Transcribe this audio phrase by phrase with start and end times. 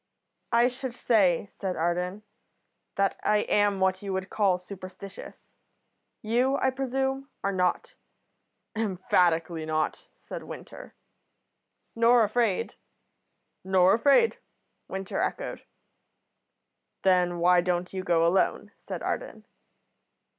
[0.51, 2.23] "I should say," said Arden,
[2.95, 5.53] "that I am what you would call superstitious.
[6.23, 7.93] You, I presume, are not."
[8.75, 10.95] "Emphatically not," said Winter.
[11.95, 12.73] "Nor afraid?"
[13.63, 14.39] "Nor afraid,"
[14.87, 15.65] Winter echoed.
[17.03, 19.45] "Then why don't you go alone?" said Arden.